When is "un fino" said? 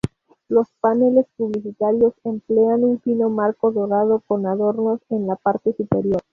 2.83-3.29